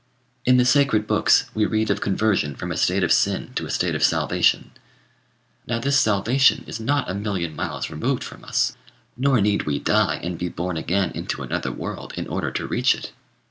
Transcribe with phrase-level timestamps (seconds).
[0.45, 3.69] "In the sacred books we read of conversion from a state of sin to a
[3.69, 4.71] state of salvation.
[5.67, 8.75] Now this salvation is not a million miles removed from us;
[9.15, 12.95] nor need we die and be born again into another world in order to reach
[12.95, 13.11] it.